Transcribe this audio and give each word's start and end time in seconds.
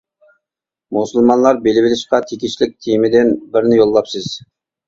مۇسۇلمانلار 0.97 1.59
بىلىۋېلىشقا 1.67 2.21
تېگىشلىك 2.31 2.75
تېمىدىن 2.87 3.33
بىرنى 3.55 3.81
يوللاپسىز! 3.83 4.33